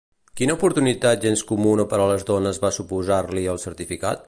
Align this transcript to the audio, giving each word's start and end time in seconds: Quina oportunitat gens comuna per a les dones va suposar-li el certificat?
Quina 0.39 0.53
oportunitat 0.57 1.21
gens 1.25 1.43
comuna 1.51 1.85
per 1.93 1.99
a 2.05 2.09
les 2.13 2.27
dones 2.31 2.61
va 2.65 2.73
suposar-li 2.79 3.47
el 3.55 3.63
certificat? 3.69 4.19